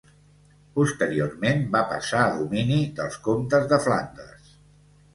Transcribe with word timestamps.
Posteriorment 0.79 1.61
va 1.77 1.83
passar 1.93 2.23
a 2.23 2.33
domini 2.41 2.81
dels 3.01 3.23
comtes 3.31 3.73
de 3.75 3.83
Flandes. 3.89 4.55